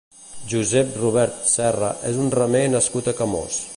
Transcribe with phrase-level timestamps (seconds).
[0.53, 3.63] Josép Robert Serra és un remer nascut a Camós.